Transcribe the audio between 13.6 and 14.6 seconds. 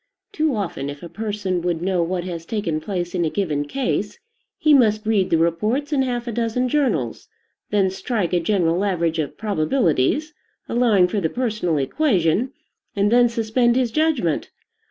his judgment.